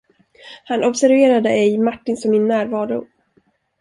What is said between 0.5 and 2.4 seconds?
Han observerade ej Martins och